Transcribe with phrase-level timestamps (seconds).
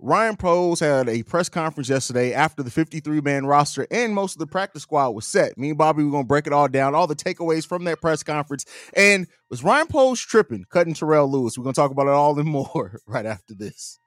[0.00, 4.40] Ryan Poles had a press conference yesterday after the 53 man roster and most of
[4.40, 5.56] the practice squad was set.
[5.56, 8.00] Me and Bobby, we're going to break it all down, all the takeaways from that
[8.00, 8.64] press conference.
[8.94, 11.56] And was Ryan Poles tripping, cutting Terrell Lewis?
[11.56, 13.98] We're going to talk about it all and more right after this.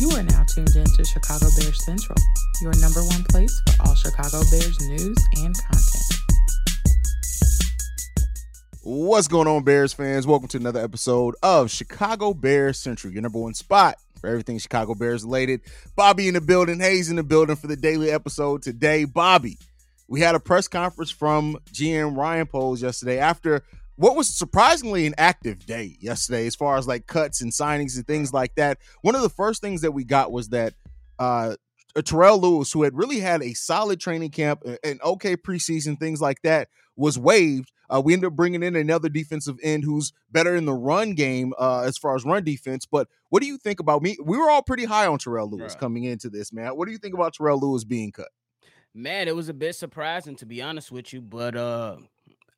[0.00, 2.16] You are now tuned in to Chicago Bears Central,
[2.62, 6.19] your number one place for all Chicago Bears news and content.
[8.82, 10.26] What's going on, Bears fans?
[10.26, 14.94] Welcome to another episode of Chicago Bears Central, your number one spot for everything Chicago
[14.94, 15.60] Bears related.
[15.96, 19.04] Bobby in the building, Haize in the building for the daily episode today.
[19.04, 19.58] Bobby,
[20.08, 23.64] we had a press conference from GM Ryan Poles yesterday after
[23.96, 28.06] what was surprisingly an active day yesterday as far as like cuts and signings and
[28.06, 28.78] things like that.
[29.02, 30.72] One of the first things that we got was that
[31.18, 31.56] uh
[32.02, 36.40] Terrell Lewis, who had really had a solid training camp and okay preseason, things like
[36.44, 37.70] that, was waived.
[37.92, 41.52] Uh, we ended up bringing in another defensive end who's better in the run game
[41.58, 42.86] uh, as far as run defense.
[42.86, 44.16] But what do you think about me?
[44.22, 45.80] We were all pretty high on Terrell Lewis right.
[45.80, 46.76] coming into this, man.
[46.76, 48.28] What do you think about Terrell Lewis being cut?
[48.94, 51.96] Man, it was a bit surprising to be honest with you, but uh,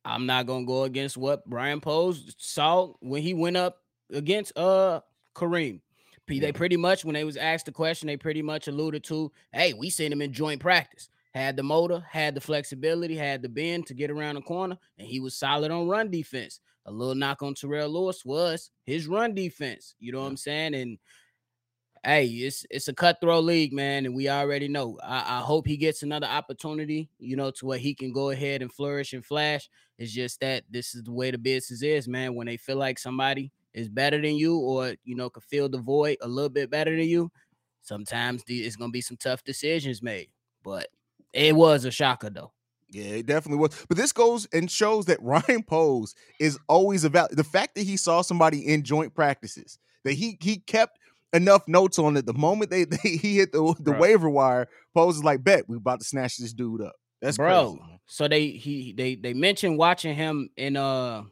[0.05, 3.77] I'm not gonna go against what Ryan Poles saw when he went up
[4.11, 5.01] against uh
[5.35, 5.81] Kareem.
[6.27, 9.73] They pretty much, when they was asked the question, they pretty much alluded to, hey,
[9.73, 11.09] we seen him in joint practice.
[11.33, 15.07] Had the motor, had the flexibility, had the bend to get around the corner, and
[15.07, 16.59] he was solid on run defense.
[16.85, 19.95] A little knock on Terrell Lewis was his run defense.
[19.99, 20.75] You know what I'm saying?
[20.75, 20.99] And
[22.03, 24.99] hey, it's it's a cutthroat league, man, and we already know.
[25.01, 28.61] I, I, hope he gets another opportunity, you know, to where he can go ahead
[28.61, 29.69] and flourish and flash.
[29.97, 32.35] It's just that this is the way the business is, man.
[32.35, 35.77] When they feel like somebody is better than you or you know can fill the
[35.77, 37.31] void a little bit better than you
[37.81, 40.29] sometimes it's gonna be some tough decisions made
[40.63, 40.87] but
[41.33, 42.51] it was a shocker though
[42.93, 43.85] yeah, it definitely was.
[43.87, 47.97] But this goes and shows that Ryan Poles is always about the fact that he
[47.97, 50.99] saw somebody in joint practices, that he he kept
[51.33, 52.25] enough notes on it.
[52.25, 55.77] The moment they, they he hit the, the waiver wire, Poles is like, bet we
[55.77, 56.93] about to snatch this dude up.
[57.21, 57.77] That's bro.
[57.77, 57.99] Crazy.
[58.05, 61.23] So they he they they mentioned watching him in uh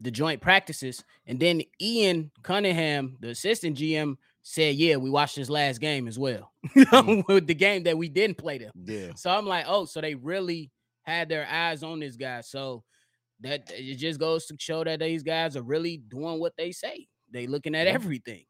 [0.00, 1.04] the joint practices.
[1.26, 4.16] And then Ian Cunningham, the assistant GM,
[4.48, 6.52] said, Yeah, we watched his last game as well.
[6.76, 7.26] Mm.
[7.28, 8.70] With the game that we didn't play them.
[8.84, 9.12] Yeah.
[9.16, 10.70] So I'm like, oh, so they really
[11.02, 12.40] had their eyes on this guy.
[12.40, 12.84] So
[13.40, 17.06] that it just goes to show that these guys are really doing what they say.
[17.30, 18.44] They looking at everything.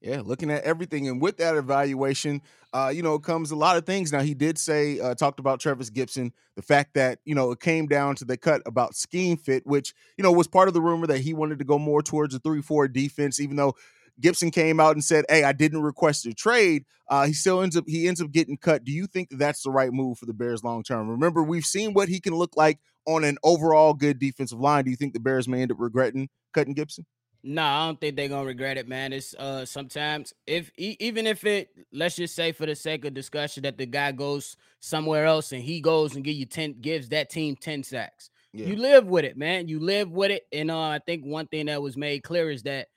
[0.00, 3.86] Yeah, looking at everything, and with that evaluation, uh, you know, comes a lot of
[3.86, 4.10] things.
[4.10, 7.60] Now, he did say, uh, talked about Trevis Gipson, the fact that you know it
[7.60, 10.80] came down to the cut about scheme fit, which you know was part of the
[10.80, 13.76] rumor that he wanted to go more towards a three-four defense, even though
[14.20, 17.76] Gipson came out and said, "Hey, I didn't request a trade." Uh, he still ends
[17.76, 18.84] up he ends up getting cut.
[18.84, 21.08] Do you think that's the right move for the Bears long term?
[21.08, 24.84] Remember, we've seen what he can look like on an overall good defensive line.
[24.84, 27.04] Do you think the Bears may end up regretting cutting Gipson?
[27.44, 29.12] No, I don't think they're gonna regret it, man.
[29.12, 33.64] It's uh sometimes if even if it let's just say for the sake of discussion
[33.64, 37.30] that the guy goes somewhere else and he goes and give you 10 gives that
[37.30, 38.30] team 10 sacks.
[38.52, 38.66] Yeah.
[38.66, 39.66] You live with it, man.
[39.66, 40.46] You live with it.
[40.52, 42.88] And uh, I think one thing that was made clear is that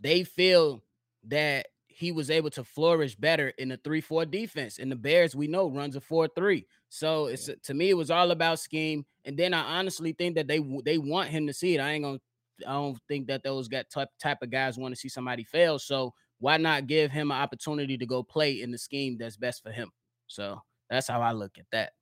[0.00, 0.82] they feel
[1.28, 4.78] that he was able to flourish better in the 3-4 defense.
[4.78, 6.64] And the Bears, we know, runs a 4-3.
[6.88, 9.04] So it's to me, it was all about scheme.
[9.24, 11.80] And then I honestly think that they they want him to see it.
[11.80, 12.18] I ain't gonna
[12.66, 15.78] I don't think that those got type type of guys want to see somebody fail.
[15.78, 19.62] So why not give him an opportunity to go play in the scheme that's best
[19.62, 19.90] for him?
[20.26, 20.60] So
[20.90, 21.92] that's how I look at that.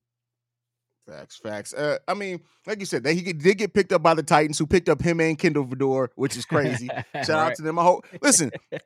[1.06, 1.74] Facts, facts.
[1.74, 4.56] Uh, I mean, like you said, they he did get picked up by the Titans,
[4.56, 6.86] who picked up him and Kindle Vildor, which is crazy.
[7.14, 7.30] Shout right.
[7.30, 7.76] out to them.
[7.76, 8.06] I hope.
[8.20, 8.78] Listen, eh,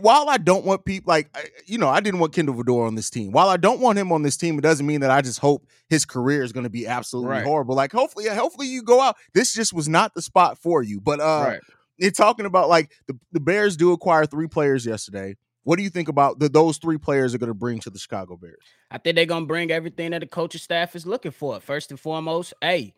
[0.00, 1.28] while I don't want people like
[1.66, 3.30] you know, I didn't want Kindle Vildor on this team.
[3.30, 5.64] While I don't want him on this team, it doesn't mean that I just hope
[5.88, 7.44] his career is going to be absolutely right.
[7.44, 7.76] horrible.
[7.76, 9.16] Like, hopefully, hopefully you go out.
[9.32, 11.00] This just was not the spot for you.
[11.00, 11.60] But uh, right.
[11.98, 15.36] you're talking about like the the Bears do acquire three players yesterday.
[15.64, 17.98] What do you think about the, those three players are going to bring to the
[17.98, 18.64] Chicago Bears?
[18.90, 21.60] I think they're going to bring everything that the coaching staff is looking for.
[21.60, 22.94] First and foremost, hey,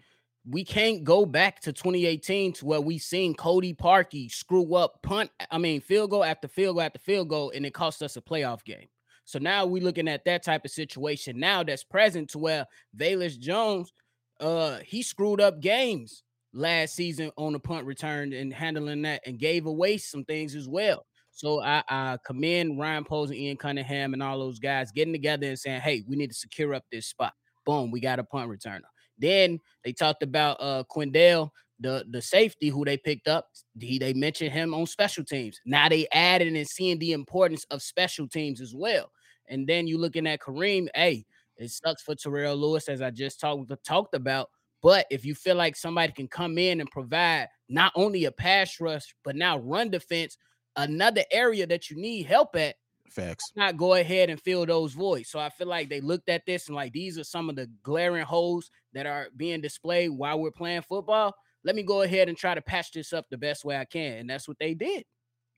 [0.48, 5.30] we can't go back to 2018 to where we seen Cody Parkey screw up punt.
[5.50, 8.20] I mean, field goal after field goal after field goal, and it cost us a
[8.20, 8.86] playoff game.
[9.24, 12.66] So now we're looking at that type of situation now that's present to where
[12.96, 13.92] Velus Jones,
[14.40, 19.38] uh, he screwed up games last season on the punt return and handling that and
[19.38, 21.06] gave away some things as well.
[21.32, 25.49] So I, I commend Ryan Poles and Ian Cunningham and all those guys getting together
[25.49, 27.32] and saying, hey, we need to secure up this spot.
[27.64, 28.81] Boom, we got a punt returner.
[29.19, 31.50] Then they talked about uh Quindell,
[31.81, 33.49] the the safety who they picked up.
[33.79, 35.58] He, they mentioned him on special teams.
[35.64, 39.11] Now they added and seeing the importance of special teams as well.
[39.49, 41.25] And then you looking at Kareem, hey,
[41.56, 44.50] it sucks for Terrell Lewis, as I just talked talked about.
[44.82, 48.81] But if you feel like somebody can come in and provide not only a pass
[48.81, 50.37] rush, but now run defense,
[50.76, 52.76] another area that you need help at,
[53.10, 53.52] Facts.
[53.56, 55.30] not go ahead and fill those voids.
[55.30, 57.70] So I feel like they looked at this and like these are some of the
[57.82, 61.34] glaring holes that are being displayed while we're playing football.
[61.64, 64.19] Let me go ahead and try to patch this up the best way I can.
[64.19, 65.04] And that's what they did.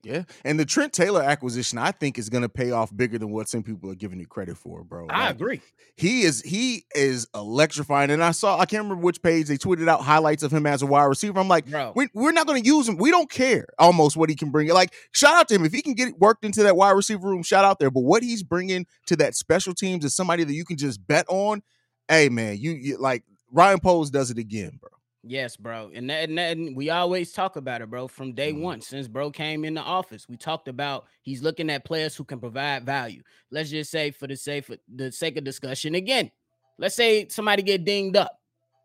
[0.05, 0.23] Yeah.
[0.43, 3.63] And the Trent Taylor acquisition, I think, is gonna pay off bigger than what some
[3.63, 5.07] people are giving you credit for, bro.
[5.09, 5.61] I agree.
[5.97, 8.11] he is he is electrifying.
[8.11, 10.81] And I saw I can't remember which page they tweeted out highlights of him as
[10.81, 11.39] a wide receiver.
[11.39, 11.93] I'm like, Bro.
[11.95, 12.97] we, we're not going to use him.
[12.97, 14.69] We don't care almost what he can bring.
[14.69, 17.41] Like, shout out to him if he can get worked into that wide receiver room.
[17.43, 17.89] Shout out there.
[17.89, 21.25] But what he's bringing to that special teams is somebody that you can just bet
[21.29, 21.63] on.
[22.07, 24.89] Hey man, you, you like Ryan Poles does it again, bro.
[25.27, 25.89] Yes, bro.
[25.93, 28.07] And that, and that and we always talk about it, bro.
[28.07, 28.61] From day Mhm.
[28.61, 32.23] one, since bro came in the office, we talked about he's looking at players who
[32.23, 33.23] can provide value.
[33.49, 36.29] Let's just say, for the sake for the sake of discussion, again,
[36.77, 38.39] let's say somebody get dinged up.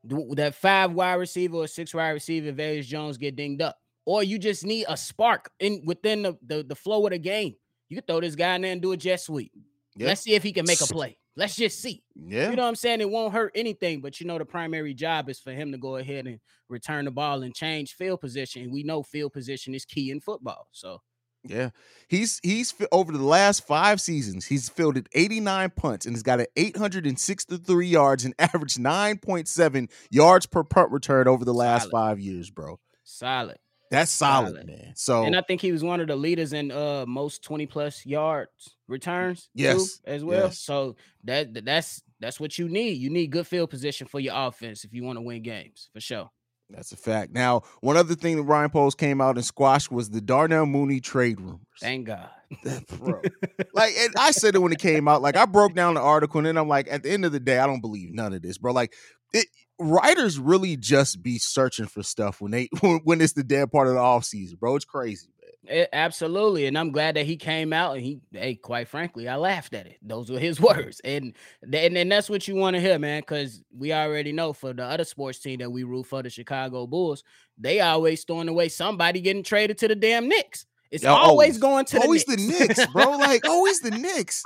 [0.05, 4.39] That five wide receiver or six wide receiver, Velus Jones get dinged up, or you
[4.39, 7.55] just need a spark in within the, the, the flow of the game.
[7.91, 9.53] You can throw this guy in there and do a jet sweep.
[9.95, 10.07] Yeah.
[10.07, 11.19] Let's see if he can make a play.
[11.41, 12.03] Let's just see.
[12.15, 12.51] Yeah.
[12.51, 13.01] You know what I'm saying?
[13.01, 15.97] It won't hurt anything, but you know the primary job is for him to go
[15.97, 16.39] ahead and
[16.69, 18.65] return the ball and change field position.
[18.65, 20.69] And we know field position is key in football.
[20.73, 21.01] So
[21.43, 21.71] Yeah,
[22.09, 26.47] he's he's over the last five seasons, he's fielded 89 punts and he's got an
[26.57, 31.93] 863 yards and average 9.7 yards per punt return over the last Solid.
[31.93, 32.79] five years, bro.
[33.03, 33.57] solid.
[33.91, 34.67] That's solid, Solid.
[34.67, 34.93] man.
[34.95, 38.07] So And I think he was one of the leaders in uh most 20 plus
[38.07, 40.45] yards returns too, Yes, as well.
[40.47, 40.59] yes.
[40.61, 42.99] So that that- that's that's what you need.
[42.99, 46.01] You need good field position for your offense if you want to win games for
[46.01, 46.31] sure.
[46.69, 47.33] that's a fact.
[47.33, 51.01] Now, one other thing that Ryan Poles came out and squashed was the Darnell Mooney
[51.01, 51.61] trade rumors.
[51.81, 52.29] Thank God.
[52.99, 53.21] bro.
[53.75, 55.21] like and I said it when it came out.
[55.23, 57.41] Like I broke down the article and then I'm like, at the end of the
[57.41, 58.73] day, I don't believe none of this, bro.
[58.73, 58.93] Like
[59.33, 59.47] it
[59.79, 62.69] writers really just be searching for stuff when they
[63.05, 64.77] when it's the dead part of the off season, bro.
[64.77, 65.79] It's crazy, man.
[65.81, 69.37] Eh, absolutely, and I'm glad that he came out and he, hey, quite frankly, I
[69.37, 69.99] laughed at it.
[70.03, 73.21] Those were his words, and and, and that's what you want to hear, man.
[73.21, 76.87] Because we already know for the other sports team that we root for, the Chicago
[76.87, 77.25] Bulls,
[77.59, 80.67] they always throwing away somebody getting traded to the damn Knicks.
[80.91, 81.59] It's always always.
[81.59, 83.13] going to always the the Knicks, Knicks, bro.
[83.13, 84.43] Like always the Knicks.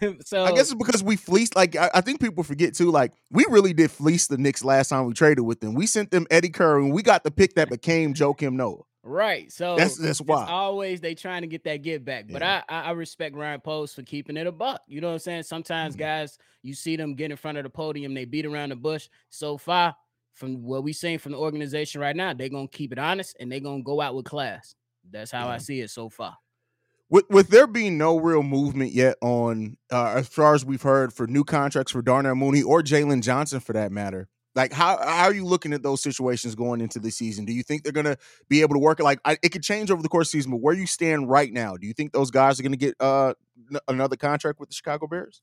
[0.24, 1.56] so I guess it's because we fleeced.
[1.56, 2.90] Like I, I think people forget too.
[2.90, 5.74] Like we really did fleece the Knicks last time we traded with them.
[5.74, 8.82] We sent them Eddie Curry, and we got the pick that became Joakim Noah.
[9.04, 9.50] Right.
[9.50, 10.46] So That's- that's it's why.
[10.46, 12.26] always they trying to get that get back.
[12.28, 12.62] But Yeah.
[12.68, 14.82] I, I respect Ryan Poles for keeping it a buck.
[14.86, 15.42] You know what I'm saying?
[15.44, 16.00] Sometimes Mhm.
[16.00, 19.08] guys, you see them get in front of the podium, they beat around the bush.
[19.30, 19.94] So far,
[20.34, 23.50] from what we seeing from the organization right now, they're gonna keep it honest and
[23.50, 24.74] they're gonna go out with class.
[25.10, 26.36] That's how I see it so far.
[27.10, 31.12] With with there being no real movement yet on uh, as far as we've heard
[31.12, 34.28] for new contracts for Darnell Mooney or Jaylon Johnson for that matter.
[34.54, 37.46] Like how how are you looking at those situations going into the season?
[37.46, 38.18] Do you think they're gonna
[38.50, 39.04] be able to work it?
[39.04, 41.30] Like I, it could change over the course of the season, but where you stand
[41.30, 43.32] right now, do you think those guys are gonna get uh
[43.72, 45.40] n- another contract with the Chicago Bears?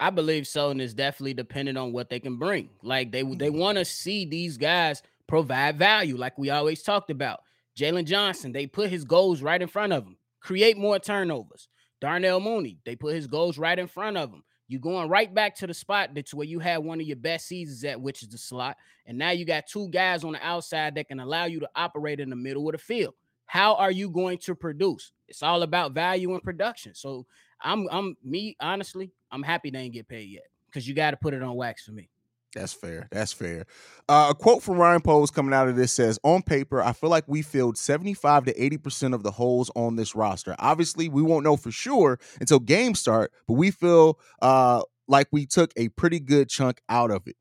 [0.00, 2.70] I believe so, and it's definitely dependent on what they can bring.
[2.82, 3.58] Like they they Mhm.
[3.58, 7.40] want to see these guys provide value, like we always talked about.
[7.78, 10.16] Jaylon Johnson, they put his goals right in front of him.
[10.40, 11.68] Create more turnovers.
[12.00, 14.42] Darnell Mooney, they put his goals right in front of him.
[14.68, 17.48] You're going right back to the spot that's where you had one of your best
[17.48, 18.76] seasons at, which is the slot.
[19.04, 22.20] And now you got two guys on the outside that can allow you to operate
[22.20, 23.14] in the middle of the field.
[23.46, 25.10] How are you going to produce?
[25.26, 26.94] It's all about value and production.
[26.94, 27.26] So
[27.60, 31.16] I'm I'm me honestly, I'm happy they ain't get paid yet because you got to
[31.16, 32.08] put it on wax for me.
[32.54, 33.06] That's fair.
[33.12, 33.64] That's fair.
[34.08, 37.08] Uh, a quote from Ryan Poles coming out of this says, "On paper, I feel
[37.08, 40.56] like we filled seventy-five to eighty percent of the holes on this roster.
[40.58, 45.46] Obviously, we won't know for sure until games start, but we feel uh, like we
[45.46, 47.36] took a pretty good chunk out of it.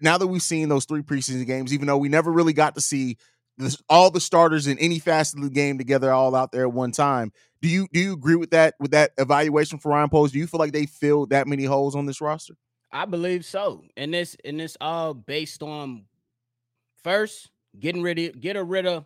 [0.00, 2.80] Now that we've seen those three preseason games, even though we never really got to
[2.82, 3.16] see
[3.58, 6.72] this, all the starters in any facet of the game together, all out there at
[6.72, 10.32] one time, do you do you agree with that with that evaluation for Ryan Poles?
[10.32, 12.54] Do you feel like they filled that many holes on this roster?
[12.96, 13.84] I believe so.
[13.98, 16.06] And this and this all based on
[17.04, 19.04] first, getting rid of get rid of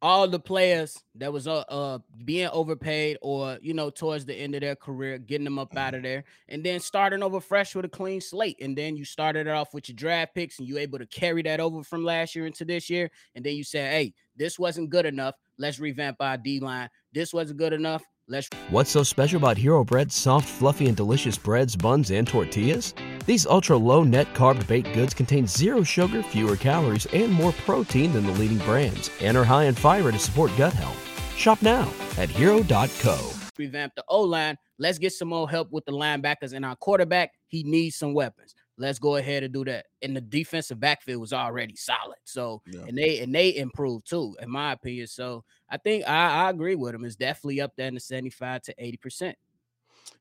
[0.00, 4.54] all the players that was uh, uh being overpaid or you know towards the end
[4.54, 7.84] of their career, getting them up out of there, and then starting over fresh with
[7.84, 8.62] a clean slate.
[8.62, 11.42] And then you started it off with your draft picks, and you able to carry
[11.42, 13.10] that over from last year into this year.
[13.34, 15.34] And then you said, "Hey, this wasn't good enough.
[15.58, 16.90] Let's revamp our D line.
[17.12, 18.04] This wasn't good enough.
[18.32, 22.94] Let's." What's so special about Hero Bread's soft, fluffy, and delicious breads, buns, and tortillas?
[23.26, 28.12] These ultra low net carb baked goods contain zero sugar, fewer calories, and more protein
[28.12, 30.98] than the leading brands, and are high in fiber to support gut health.
[31.36, 33.30] Shop now at hero.co.
[33.58, 34.56] revamp the O line.
[34.78, 37.30] Let's get some more help with the linebackers and our quarterback.
[37.46, 38.54] He needs some weapons.
[38.78, 39.86] Let's go ahead and do that.
[40.02, 42.18] And the defensive backfield was already solid.
[42.24, 42.84] So Yeah.
[42.88, 45.06] and they and they improved too, in my opinion.
[45.06, 47.04] So I think I, I agree with him.
[47.04, 49.38] It's definitely up there in the 75 to 80 percent.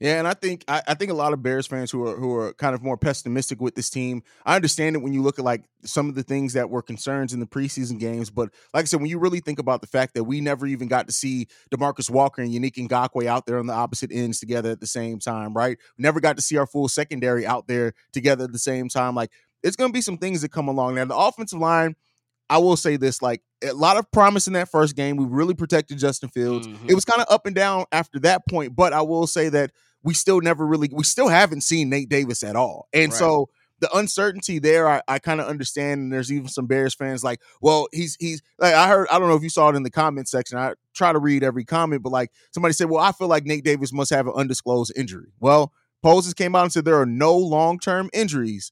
[0.02, 2.36] Yeah, and I think I, I think a lot of Bears fans who are who
[2.36, 4.24] are kind of more pessimistic with this team.
[4.44, 7.34] I understand it when you look at like some of the things that were concerns
[7.34, 10.16] in the preseason games, but like I said, when you really think about the fact
[10.16, 13.68] that we never even got to see DeMarcus Walker and Yannick Ngakoue out there on
[13.68, 15.78] the opposite ends together at the same time, right?
[16.00, 19.14] Never got to see our full secondary out there together at the same time.
[19.14, 19.30] Like
[19.62, 20.96] it's going to be some things that come along.
[20.96, 21.96] Now the offensive line.
[22.52, 25.16] I will say this: like a lot of promise in that first game.
[25.16, 26.68] We really protected Justin Fields.
[26.68, 26.90] Mhm.
[26.90, 29.72] It was kind of up and down after that point, but I will say that
[30.04, 33.18] we still never really, we still haven't seen Nate Davis at all, and Right.
[33.18, 36.02] so the uncertainty there, I, I kind of understand.
[36.02, 39.28] And there's even some Bears fans like, well, he's he's like I heard, I don't
[39.28, 40.58] know if you saw it in the comment section.
[40.60, 43.64] I try to read every comment, but like somebody said, well, I feel like Nate
[43.64, 45.32] Davis must have an undisclosed injury.
[45.40, 45.72] Well,
[46.04, 48.72] Poles came out and said there are no long term injuries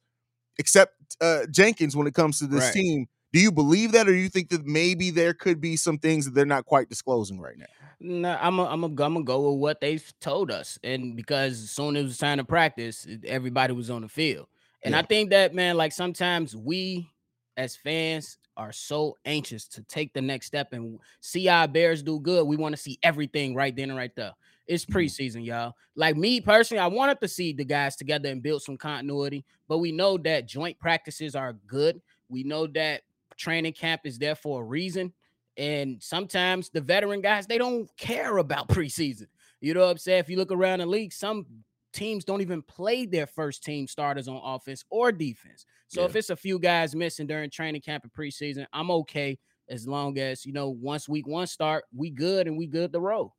[0.57, 2.73] except uh, Jenkins when it comes to this Right.
[2.73, 3.07] team.
[3.31, 6.25] Do you believe that, or do you think that maybe there could be some things
[6.25, 7.65] that they're not quite disclosing right now?
[7.99, 11.61] No, I'm a, I'm a, I'm gonna go with what they've told us, and because
[11.63, 14.47] as soon as it was time to practice, everybody was on the field,
[14.83, 17.09] and I think that man, like sometimes we
[17.57, 22.19] as fans are so anxious to take the next step and see our Bears do
[22.19, 22.45] good.
[22.47, 24.33] We want to see everything right then and right there.
[24.67, 24.95] It's Mhm.
[24.95, 25.73] preseason, y'all.
[25.95, 29.79] Like me personally, I wanted to see the guys together and build some continuity, but
[29.79, 32.01] we know that joint practices are good.
[32.29, 33.01] We know that
[33.39, 35.13] training camp is there for a reason.
[35.57, 39.27] And sometimes the veteran guys, they don't care about preseason.
[39.61, 40.19] You know what I'm saying?
[40.19, 41.45] If you look around the league, some
[41.91, 45.65] teams don't even play their first team starters on offense or defense.
[45.87, 49.87] So if it's a few guys missing during training camp and preseason, I'm okay as
[49.87, 53.35] long as you know once week one start, we good and we good to roll.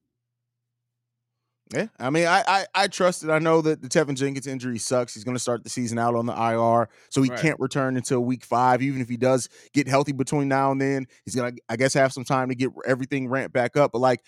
[1.73, 3.31] Yeah, I mean, I, I I trust it.
[3.31, 5.15] I know that the Teven Jenkins injury sucks.
[5.15, 7.39] He's going to start the season out on the IR, so he Right.
[7.41, 8.83] can't return until week five.
[8.83, 12.13] Even if he does get healthy between now and then, he's gonna, I guess, have
[12.13, 13.93] some time to get everything ramped back up.
[13.93, 14.21] But like,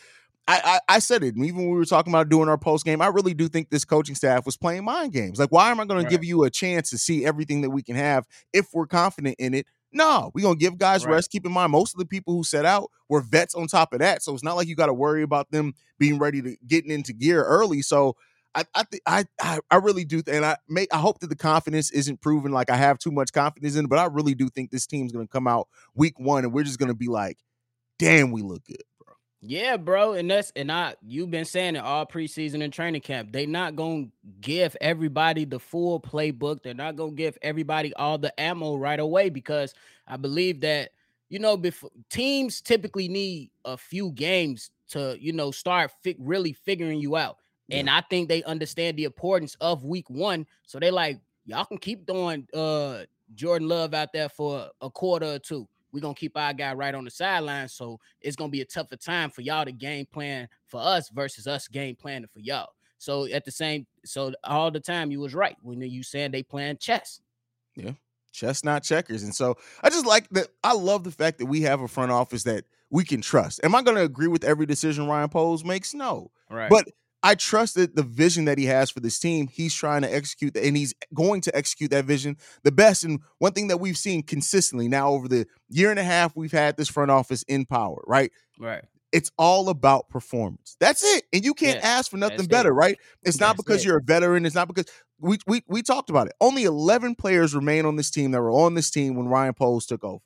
[0.47, 2.85] I I, I said it, and even when we were talking about doing our post
[2.85, 5.41] game, I really do think this coaching staff was playing mind games.
[5.41, 6.09] Like, why am I going Right.
[6.09, 9.35] to give you a chance to see everything that we can have if we're confident
[9.41, 9.67] in it?
[9.93, 11.13] No, we're gonna give guys Right.
[11.15, 11.31] rest.
[11.31, 13.99] Keep in mind, most of the people who set out were vets on top of
[14.01, 14.23] that.
[14.23, 17.13] So it's not like you got to worry about them being ready to getting into
[17.13, 17.83] gear early.
[17.83, 18.17] So
[18.55, 21.29] I I think I, I I really do, th- and I may I hope that
[21.29, 24.49] the confidence isn't proven like I have too much confidence in, but I really do
[24.49, 27.39] think this team's gonna come out week one and we're just gonna be like,
[27.99, 28.83] damn, we look good.
[29.45, 33.33] Yeah, bro, and that's and I you've been saying it all preseason and training camp.
[33.33, 34.07] They not gonna
[34.41, 36.63] give everybody the full playbook.
[36.63, 39.75] They're not gonna give everybody all the ammo right away because
[40.07, 40.91] I believe that
[41.29, 46.53] you know before teams typically need a few games to you know start fi- really
[46.53, 47.39] figuring you out.
[47.69, 50.47] And I think they understand the importance of week one.
[50.67, 55.27] So they like y'all can keep throwing uh Jordan Love out there for a quarter
[55.27, 55.67] or two.
[55.93, 57.69] We're gonna keep our guy right on the sideline.
[57.69, 61.47] So it's gonna be a tougher time for y'all to game plan for us versus
[61.47, 62.71] us game planning for y'all.
[62.99, 66.43] So at the same, so all the time you was right when you saying they
[66.43, 67.21] playing chess.
[67.75, 67.93] Yeah,
[68.33, 69.23] chess not checkers.
[69.23, 70.49] And so I just like that.
[70.63, 73.61] I love the fact that we have a front office that we can trust.
[73.65, 75.95] Am I going to agree with every decision Ryan Poles makes?
[75.95, 76.31] No.
[76.51, 76.69] Right.
[76.71, 76.89] But
[77.23, 80.55] I trust that the vision that he has for this team, he's trying to execute
[80.55, 83.05] that, and he's going to execute that vision the best.
[83.05, 86.53] And one thing that we've seen consistently now over the year and a half we've
[86.53, 88.33] had this front office in power, right?
[88.59, 88.83] right.
[89.13, 90.77] It's all about performance.
[90.81, 91.25] That's it.
[91.33, 92.75] And you can't Yes, ask for nothing better, it.
[92.75, 92.99] right?
[93.23, 93.89] It's not That's because it.
[93.89, 94.47] you're a veteran.
[94.47, 94.87] It's not because
[95.21, 96.33] we, we we talked about it.
[96.41, 99.85] Only 11 players remain on this team that were on this team when Ryan Poles
[99.87, 100.23] took over.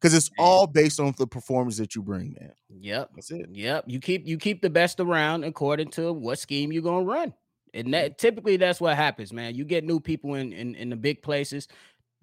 [0.00, 2.52] Because it's all based on the performance that you bring, man.
[2.70, 3.10] Yep.
[3.14, 3.48] That's it.
[3.52, 3.84] Yep.
[3.86, 7.34] You keep you keep the best around according to what scheme you're gonna run.
[7.74, 9.54] And that typically that's what happens, man.
[9.54, 11.68] You get new people in in, in the big places.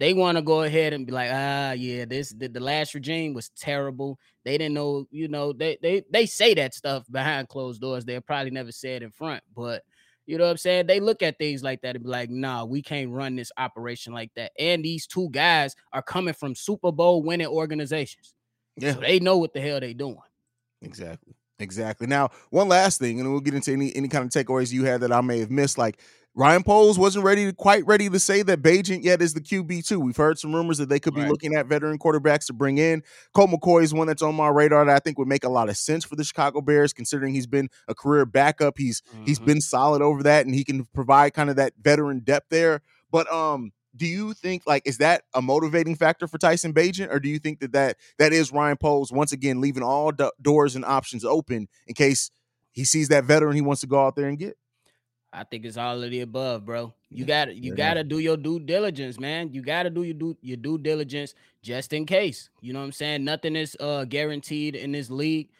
[0.00, 3.34] They want to go ahead and be like, ah, yeah, this the, the last regime
[3.34, 4.18] was terrible.
[4.44, 8.04] They didn't know, you know, they they they say that stuff behind closed doors.
[8.04, 9.82] They'll probably never say it in front, but
[10.28, 10.88] You know what I'm saying?
[10.88, 14.12] They look at things like that and be like, nah, we can't run this operation
[14.12, 14.52] like that.
[14.58, 18.34] And these two guys are coming from Super Bowl winning organizations.
[18.76, 18.92] Yeah.
[18.92, 20.18] So they know what the hell they doing.
[20.82, 21.32] Exactly.
[21.58, 22.06] Exactly.
[22.06, 25.00] Now, one last thing, and we'll get into any any kind of takeaways you had
[25.00, 25.78] that I may have missed.
[25.78, 25.98] Like
[26.38, 29.84] Ryan Poles wasn't ready to quite ready to say that Bagent yet is the QB
[29.84, 29.98] two.
[29.98, 31.30] We've heard some rumors that they could be Right.
[31.30, 33.02] looking at veteran quarterbacks to bring in.
[33.34, 35.68] Colt McCoy is one that's on my radar that I think would make a lot
[35.68, 38.78] of sense for the Chicago Bears, considering he's been a career backup.
[38.78, 39.46] He's he's Mhm.
[39.46, 42.82] been solid over that, and he can provide kind of that veteran depth there.
[43.10, 47.18] But um, do you think like is that a motivating factor for Tyson Bagent, or
[47.18, 50.76] do you think that that that is Ryan Poles once again leaving all do- doors
[50.76, 52.30] and options open in case
[52.70, 54.56] he sees that veteran he wants to go out there and get?
[55.32, 56.94] I think it's all of the above, bro.
[57.10, 59.52] You got to you fair got to do your due diligence, man.
[59.52, 62.48] You got to do your due your due diligence just in case.
[62.60, 63.24] You know what I'm saying?
[63.24, 65.50] Nothing is uh guaranteed in this league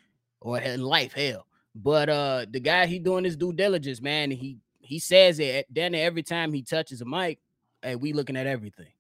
[0.40, 1.46] or in life, hell.
[1.74, 4.30] But uh the guy he doing his due diligence, man.
[4.30, 7.38] He he says it then every time he touches a mic.
[7.82, 8.92] Hey, we looking at everything,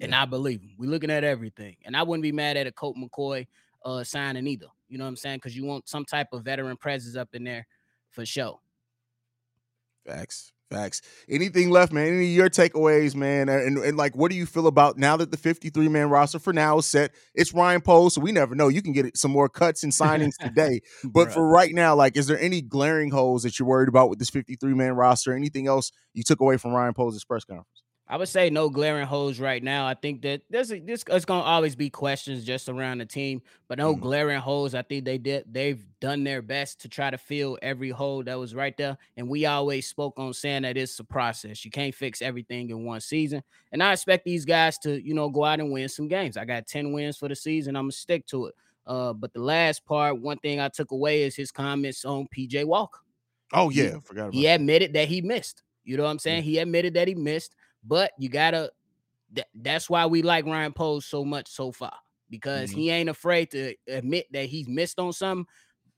[0.00, 0.72] and I believe him.
[0.78, 3.46] We looking at everything, and I wouldn't be mad at a Colt McCoy
[3.84, 4.66] uh signing either.
[4.88, 5.36] You know what I'm saying?
[5.36, 7.66] Because you want some type of veteran presence up in there
[8.10, 8.58] for sure.
[10.06, 10.52] Facts.
[10.70, 11.00] Facts.
[11.28, 12.08] Anything left, man?
[12.08, 13.48] Any of your takeaways, man?
[13.48, 16.52] And, and like, what do you feel about now that the 53 man roster for
[16.52, 17.12] now is set?
[17.34, 18.66] It's Ryan Poles, so we never know.
[18.66, 20.80] You can get some more cuts and signings today.
[21.04, 21.34] But Bruh.
[21.34, 24.30] for right now, like, is there any glaring holes that you're worried about with this
[24.30, 25.32] 53 man roster?
[25.34, 27.82] Anything else you took away from Ryan Poles' press conference?
[28.08, 29.84] I would say no glaring holes right now.
[29.86, 33.42] I think that there's a, this it's gonna always be questions just around the team,
[33.66, 34.00] but no Mhm.
[34.00, 34.76] glaring holes.
[34.76, 38.38] I think they did they've done their best to try to fill every hole that
[38.38, 38.96] was right there.
[39.16, 41.64] And we always spoke on saying that it's a process.
[41.64, 43.42] You can't fix everything in one season.
[43.72, 46.36] And I expect these guys to, you know, go out and win some games.
[46.36, 47.74] I got 10 wins for the season.
[47.74, 48.54] I'm gonna stick to it.
[48.86, 52.62] Uh, but the last part, one thing I took away is his comments on PJ
[52.62, 53.00] Walker
[53.52, 53.98] Oh, He- yeah.
[53.98, 55.64] forgot about he admitted that he missed.
[55.82, 56.42] You know what I'm saying?
[56.44, 57.54] He admitted that he missed,
[57.86, 58.70] but you gotta.
[59.32, 61.92] That, that's why we like Ryan Poles so much so far
[62.30, 62.74] because Mhm.
[62.74, 65.46] he ain't afraid to admit that he's missed on something,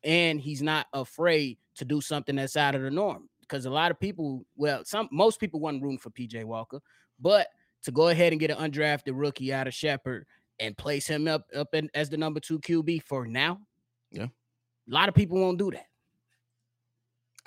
[0.02, 3.28] and he's not afraid to do something that's out of the norm.
[3.40, 6.80] Because a lot of people, well, some most people wasn't rooting for PJ Walker,
[7.21, 7.49] but
[7.82, 10.26] to go ahead and get an undrafted rookie out of Shepherd
[10.58, 13.60] and place him up up in, as the number two QB for now,
[14.10, 14.25] Yeah.
[14.25, 14.30] a
[14.86, 15.86] lot of people won't do that.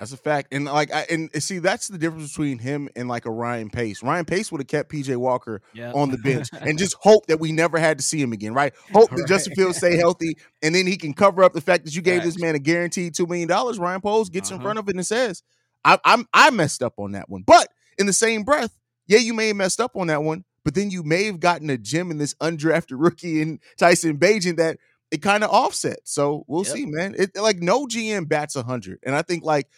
[0.02, 0.48] That's a fact.
[0.52, 4.02] And like I and see that's the difference between him and like a Ryan Pace.
[4.02, 7.38] Ryan Pace would have kept PJ Walker Yeah, on the bench and just hope that
[7.38, 8.72] we never had to see him again, right?
[8.92, 9.58] Hope that Justin Right.
[9.58, 12.36] Fields stay healthy and then he can cover up the fact that you gave this
[12.36, 13.78] man a guaranteed two million dollars.
[13.78, 14.62] Ryan Poles gets in Uh-huh.
[14.64, 15.44] front of it and says,
[15.84, 17.42] I, I'm I messed up on that one.
[17.46, 20.74] But in the same breath, yeah, you may have messed up on that one, but
[20.74, 24.78] then you may have gotten a gem in this undrafted rookie in Tyson Bagent that
[25.12, 26.12] it kind of offsets.
[26.12, 26.72] So we'll Yep.
[26.72, 27.14] see, man.
[27.16, 29.68] It like no GM bats hundred, and I think like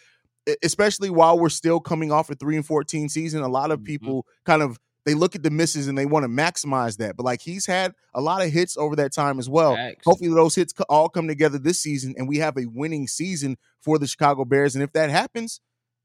[0.63, 3.85] especially while we're still coming off a three and fourteen season, a lot of Mhm.
[3.85, 7.15] people kind of they look at the misses and they want to maximize that.
[7.15, 9.75] But like he's had a lot of hits over that time as well.
[10.03, 13.99] Hopefully those hits all come together this season and we have a winning season for
[13.99, 14.73] the Chicago Bears.
[14.75, 15.61] And if that happens,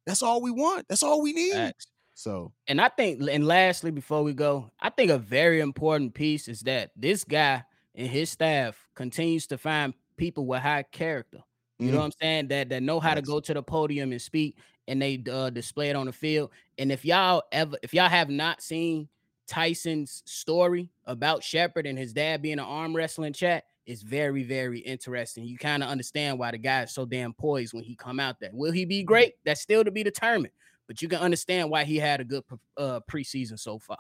[0.07, 0.87] that's all we want.
[0.89, 1.73] That's all we need.
[2.15, 6.47] So And I think, and lastly, before we go, I think a very important piece
[6.47, 11.39] is that this guy and his staff continues to find people with high character.
[11.81, 11.93] You Mhm.
[11.93, 12.49] know what I'm saying?
[12.49, 15.91] That that know how to go to the podium and speak, and they uh, display
[15.91, 16.51] it on the field.
[16.79, 19.09] And if y'all ever, if y'all have not seen
[19.47, 24.79] Tyson's story about Shepherd and his dad being an arm wrestling chat, it's very, very
[24.81, 25.45] interesting.
[25.45, 28.39] You kind of understand why the guy is so damn poised when he come out
[28.41, 28.51] there.
[28.53, 29.35] Will he be great?
[29.45, 30.53] That's still to be determined.
[30.87, 32.45] But you can understand why he had a good
[32.77, 33.99] uh, preseason so far.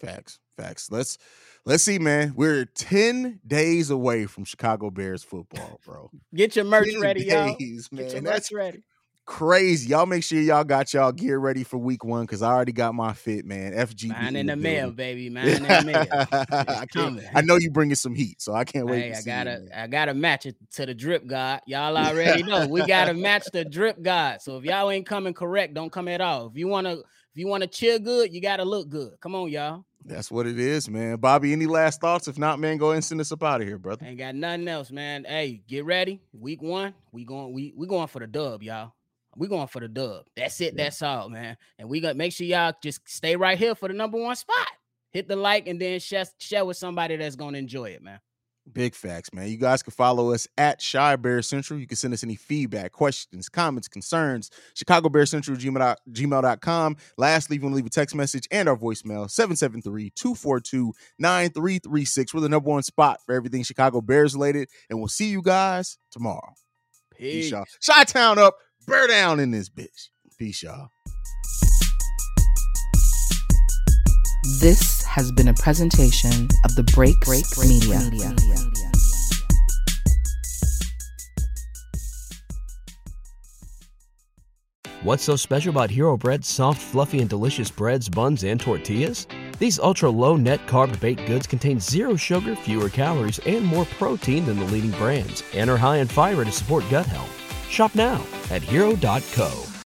[0.00, 0.90] Facts, facts.
[0.90, 1.18] Let's
[1.64, 2.34] let's see, man.
[2.36, 6.10] We're ten days away from Chicago Bears football, bro.
[6.34, 7.56] Get your merch 10 ready, y'all.
[7.56, 8.24] days, Get your man.
[8.24, 8.82] merch That's ready.
[9.24, 9.88] crazy.
[9.90, 12.94] Y'all make sure y'all got y'all gear ready for week one because I already got
[12.94, 13.72] my fit, man.
[13.72, 15.30] FG Mine in the mail, baby.
[15.30, 16.06] Mine in the mail.
[16.50, 17.20] I, can't-.
[17.34, 19.02] I know you bringing some heat, so I can't wait.
[19.02, 19.68] Hey, to I see gotta, you.
[19.74, 21.60] I gotta match it to the drip god.
[21.66, 24.40] Y'all already know we gotta match the drip god.
[24.42, 26.46] So if y'all ain't coming correct, don't come at all.
[26.48, 26.98] If you wanna,
[27.38, 29.12] if you wanna chill good, you gotta look good.
[29.20, 29.84] Come on, y'all.
[30.04, 31.18] That's what it is, man.
[31.18, 32.26] Bobby, any last thoughts?
[32.26, 34.04] If not, man, go ahead and send us up out of here, brother.
[34.04, 35.22] Ain't got nothing else, man.
[35.22, 36.20] Hey, get ready.
[36.32, 38.92] Week one, we going, we we going for the dub, y'all.
[39.36, 40.24] We going for the dub.
[40.36, 40.74] That's it.
[40.74, 40.82] Yeah.
[40.82, 41.56] That's all, man.
[41.78, 44.66] And we got make sure y'all just stay right here for the number one spot.
[45.12, 48.18] Hit the like and then share, share with somebody that's gonna enjoy it, man.
[48.72, 49.48] Big facts, man.
[49.48, 51.78] You guys can follow us at Chi Bear Central.
[51.78, 54.50] You can send us any feedback, questions, comments, concerns.
[54.74, 56.96] Chicago Bear Central, gmail, gmail.com.
[57.16, 62.34] Lastly, if you want to leave a text message and our voicemail, 773 242 9336.
[62.34, 64.68] We're the number one spot for everything Chicago Bears related.
[64.90, 66.52] And we'll see you guys tomorrow.
[67.16, 67.50] Peace, Peace.
[67.50, 67.64] y'all.
[67.84, 70.08] Chi-Town up, bear down in this bitch.
[70.38, 70.90] Peace, y'all.
[74.44, 77.98] This has been a presentation of the Break Break Media.
[85.02, 89.26] What's so special about Hero Bread's soft, fluffy, and delicious breads, buns, and tortillas?
[89.58, 94.46] These ultra low net carb baked goods contain zero sugar, fewer calories, and more protein
[94.46, 97.34] than the leading brands, and are high in fiber to support gut health.
[97.68, 99.67] Shop now at hero.co.